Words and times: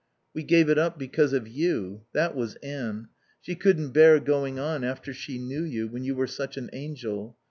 "We 0.33 0.41
gave 0.41 0.67
it 0.67 0.79
up 0.79 0.97
because 0.97 1.31
of 1.31 1.47
you. 1.47 2.01
That 2.13 2.35
was 2.35 2.55
Anne. 2.63 3.09
She 3.39 3.53
couldn't 3.53 3.91
bear 3.91 4.19
going 4.19 4.57
on 4.57 4.83
after 4.83 5.13
she 5.13 5.37
knew 5.37 5.63
you, 5.63 5.87
when 5.89 6.03
you 6.03 6.15
were 6.15 6.25
such 6.25 6.57
an 6.57 6.71
angel. 6.73 7.37